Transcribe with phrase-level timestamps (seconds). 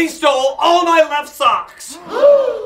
[0.00, 1.96] Somebody stole all my left socks!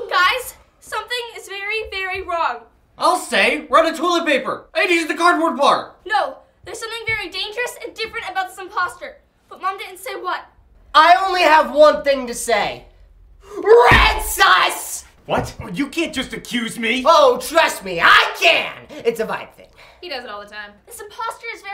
[0.09, 2.61] Guys, something is very, very wrong.
[2.97, 4.67] I'll say, run a toilet paper.
[4.73, 5.97] I needed the cardboard bar.
[6.07, 9.17] No, there's something very dangerous and different about this imposter.
[9.49, 10.47] But Mom didn't say what.
[10.95, 12.85] I only have one thing to say.
[13.57, 15.05] Red sus!
[15.27, 15.57] What?
[15.61, 17.03] Oh, you can't just accuse me!
[17.05, 18.87] Oh, trust me, I can!
[19.05, 19.71] It's a vibe thing.
[20.01, 20.71] He does it all the time.
[20.87, 21.74] This imposter is very.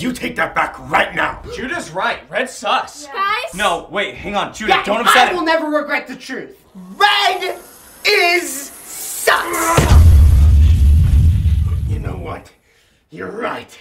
[0.00, 0.10] You're.
[0.10, 1.42] You take that back right now!
[1.54, 2.20] Judah's right.
[2.30, 3.06] Red sus.
[3.06, 3.54] Guys?
[3.54, 5.46] No, wait, hang on, Judas, Yeah, don't upset I upset will him!
[5.46, 6.62] never regret the truth.
[6.74, 7.58] Red
[8.06, 9.80] is sus!
[11.88, 12.52] You know what?
[13.10, 13.76] You're right.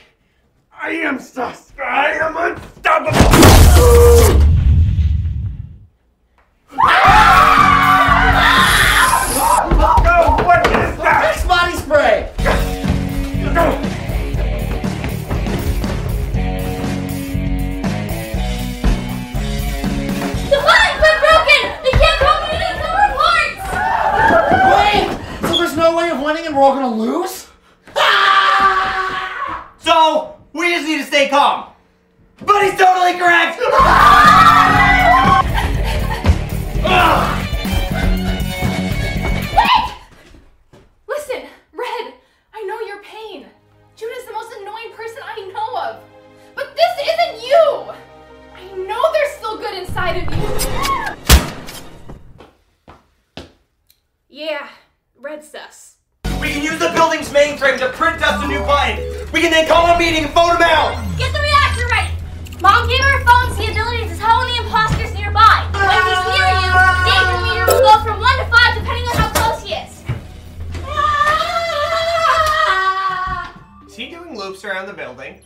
[0.71, 1.73] I am sus.
[1.83, 4.52] I am unstoppable!
[29.93, 31.71] So, we just need to stay calm.
[32.43, 33.59] But he's totally correct!
[39.53, 39.85] Wait!
[41.07, 42.13] Listen, Red,
[42.55, 43.45] I know your pain.
[43.95, 46.01] Judah's the most annoying person I know of.
[46.55, 47.93] But this isn't you!
[48.55, 50.23] I know there's still good inside of
[53.37, 53.45] you.
[54.27, 54.69] Yeah,
[55.15, 55.97] Red sus.
[56.41, 58.63] We can use the building's mainframe to print us a new.
[59.33, 60.93] We can then call a meeting and vote him out.
[61.17, 62.13] Get the reactor ready!
[62.61, 65.65] Mom gave our phones the ability to tell when the imposter's nearby.
[65.73, 69.15] When he's near you, the danger meter will go from 1 to 5 depending on
[69.17, 69.89] how close he is.
[73.89, 75.41] Is he doing loops around the building?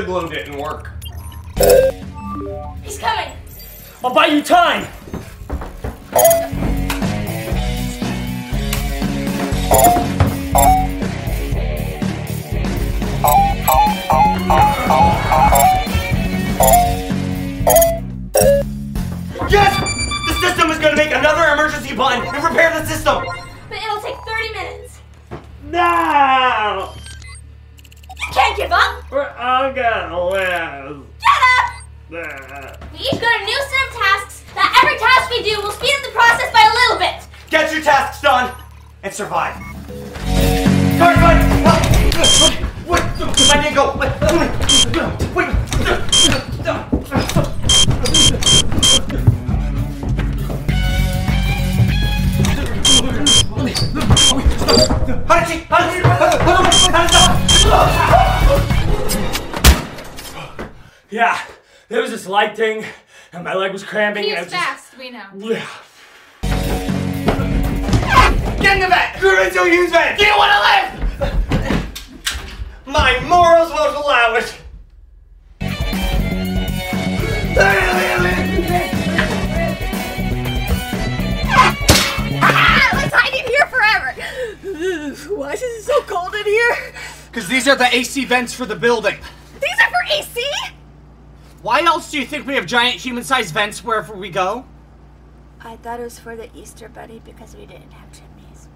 [0.00, 0.92] The glow didn't work.
[2.82, 3.36] He's coming.
[4.02, 4.86] I'll buy you time.
[32.70, 32.92] Up.
[32.92, 35.94] We each got a new set of tasks that every task we do will speed
[35.94, 37.26] up the process by a little bit.
[37.50, 38.52] Get your tasks done
[39.02, 39.56] and survive.
[42.86, 43.02] Wait,
[43.50, 43.96] I didn't go.
[43.96, 44.12] Wait,
[45.34, 45.46] wait.
[61.12, 61.36] Yeah,
[61.90, 62.84] there was this light thing,
[63.32, 64.24] and my leg was cramping.
[64.30, 65.24] and I was just- we know.
[65.36, 65.66] Yeah.
[68.62, 69.20] Get in the vet!
[69.20, 70.16] You're into use vet!
[70.18, 71.36] Do you want to live?
[72.86, 74.54] My morals won't allow it.
[81.82, 84.12] Let's hide in here forever.
[85.36, 86.92] Why is it so cold in here?
[87.30, 89.16] Because these are the AC vents for the building.
[89.60, 90.42] These are for AC?
[91.62, 94.64] Why else do you think we have giant human-sized vents wherever we go?
[95.60, 98.68] I thought it was for the Easter Bunny because we didn't have chimneys.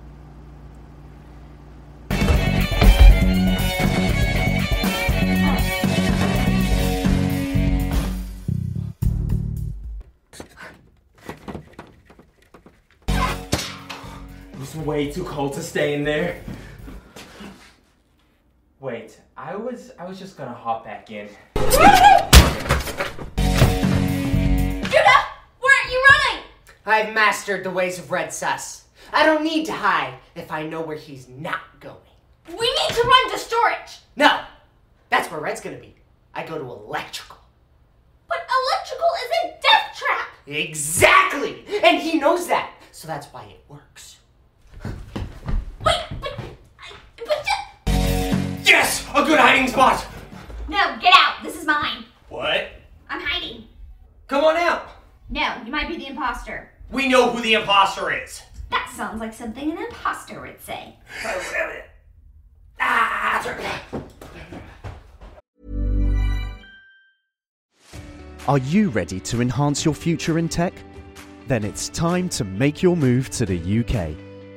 [14.53, 16.43] It was way too cold to stay in there.
[18.79, 19.19] Wait,
[20.05, 21.31] I was just gonna hop back in.
[21.57, 21.71] Judah!
[25.61, 26.45] Where are you running?
[26.85, 28.85] I've mastered the ways of Red Sus.
[29.15, 31.97] I don't need to hide if I know where he's not going.
[32.51, 34.01] We need to run to storage.
[34.15, 34.43] No!
[35.09, 35.95] That's where Red's gonna be.
[36.35, 37.39] I go to electrical.
[38.29, 38.47] But
[38.77, 40.29] electrical is a death trap.
[40.47, 41.65] Exactly!
[41.83, 42.75] And he knows that.
[42.93, 44.19] So that's why it works.
[48.65, 49.07] Yes!
[49.15, 50.07] A good hiding spot!
[50.69, 51.43] No, get out.
[51.43, 52.05] This is mine.
[52.31, 52.69] What?
[53.11, 53.65] I'm hiding.
[54.27, 54.89] Come on out.
[55.29, 56.71] No, you might be the imposter.
[56.91, 58.43] We know who the imposter is.
[58.71, 60.97] That sounds like something an imposter would say.
[62.81, 63.25] Ah.
[68.49, 70.75] Are you ready to enhance your future in tech?
[71.47, 74.15] Then it's time to make your move to the UK,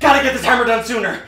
[0.00, 1.22] Gotta get this hammer done sooner.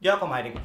[0.00, 0.58] Yup, I'm hiding.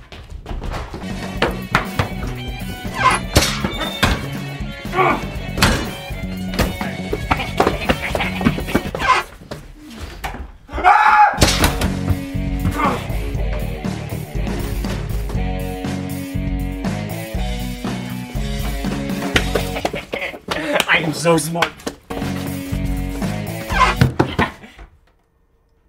[21.23, 21.71] So smart.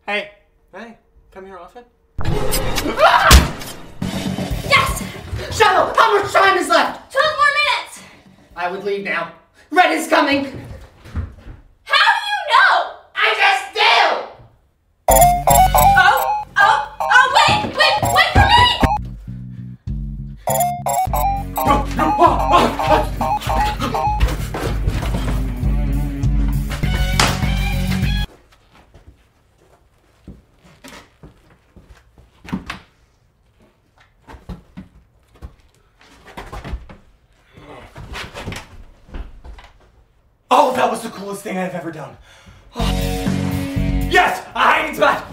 [0.06, 0.30] hey,
[0.72, 0.96] hey,
[1.32, 1.82] come here often?
[4.70, 5.02] Yes!
[5.50, 7.10] Shadow, how much time is left?
[7.12, 8.00] 12 more minutes!
[8.54, 9.32] I would leave now.
[9.72, 10.64] Red is coming.
[41.54, 42.16] Thing I've ever done.
[44.10, 45.26] Yes, a hiding spot.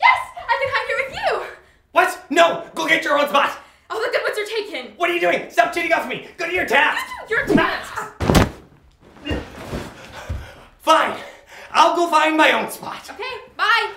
[0.00, 0.18] Yes!
[0.36, 1.56] I can hide here with you!
[1.92, 2.24] What?
[2.30, 3.50] No, go get your own spot.
[3.90, 4.96] Oh, All the good ones are taken!
[4.96, 5.48] What are you doing?
[5.50, 6.26] Stop cheating off me.
[6.36, 7.06] Go to your task.
[7.30, 8.12] Your task!
[10.80, 11.16] Fine.
[11.70, 13.08] I'll go find my own spot.
[13.08, 13.22] Okay,
[13.56, 13.92] bye!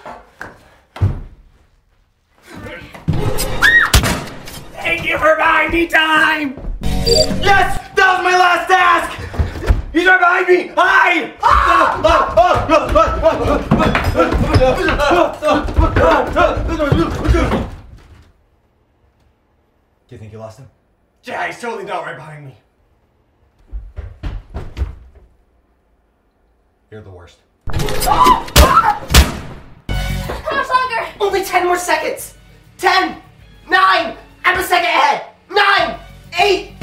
[4.74, 6.60] Thank you for buying me time.
[6.84, 9.19] Yes, that was my last task.
[9.92, 10.72] He's right behind me.
[10.78, 11.36] Hi.
[20.08, 20.70] Do you think you lost him?
[21.24, 22.56] Yeah, he's totally not right behind me.
[26.92, 27.40] You're the worst.
[27.72, 28.46] How
[30.52, 31.08] much longer?
[31.20, 32.36] Only 10 more seconds.
[32.78, 33.22] 10,
[33.70, 35.26] 9, I'm a second ahead.
[35.50, 36.00] 9,
[36.40, 36.79] 8.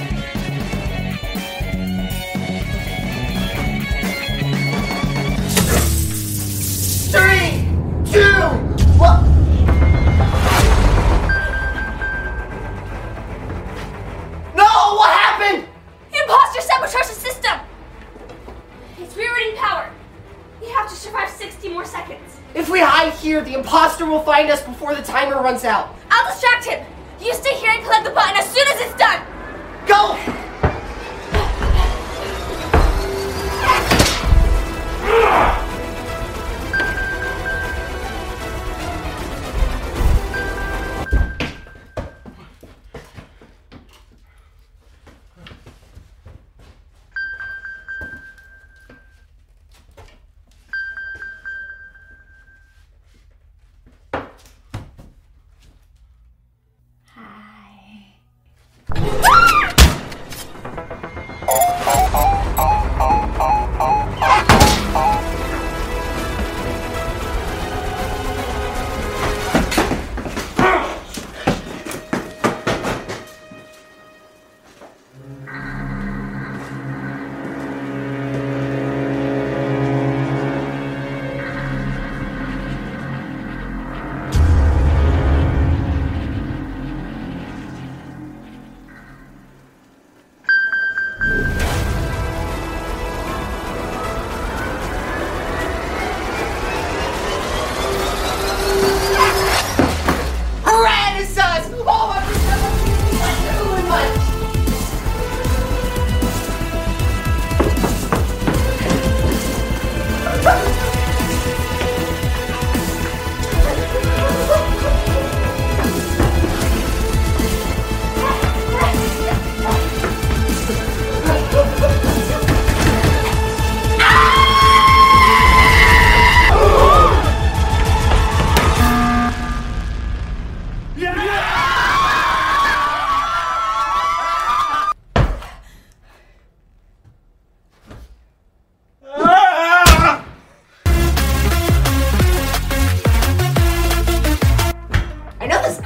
[23.37, 25.95] Here, the imposter will find us before the timer runs out.
[26.11, 26.87] I'll distract him.
[27.21, 29.21] You stay here and collect the button as soon as it's done.
[29.87, 30.46] Go!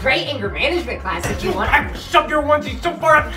[0.00, 1.70] great anger management class if you want.
[1.72, 3.30] I've shoved your onesie so far.